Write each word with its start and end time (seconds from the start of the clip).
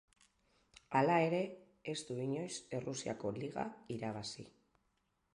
Hala 0.99 1.17
ere 1.25 1.41
ez 1.93 1.95
du 2.07 2.17
inoiz 2.23 2.55
Errusiako 2.77 3.33
Liga 3.35 3.65
irabazi. 3.97 4.47